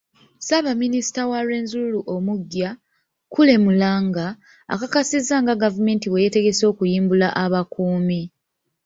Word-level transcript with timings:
Ssaabaminisita 0.39 1.21
wa 1.31 1.39
Rwenzururu 1.45 2.01
omuggya, 2.15 2.69
Kule 3.33 3.55
Muranga, 3.63 4.27
akakasizza 4.73 5.35
nga 5.41 5.53
gavumenti 5.63 6.05
bwe 6.07 6.21
yeetegese 6.23 6.63
okuyimbula 6.71 7.27
abakuumi. 7.43 8.21